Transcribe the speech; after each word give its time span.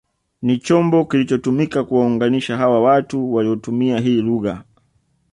Ni 0.41 0.57
chombo 0.59 1.05
kilichotumika 1.05 1.83
kuwaunganisha 1.83 2.57
hawa 2.57 2.81
watu 2.81 3.33
waliotumia 3.33 3.99
hii 3.99 4.21
lugha 4.21 4.63